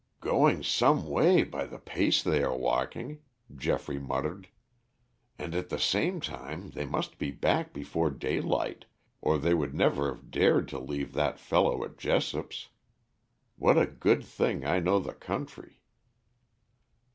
[0.19, 3.21] "Going some way by the pace they are walking,"
[3.55, 4.47] Geoffrey muttered,
[5.37, 8.85] "and at the same time they must be back before daylight,
[9.21, 12.69] or they would never have dared to leave that fellow at Jessop's.
[13.57, 15.83] What a good thing I know the country."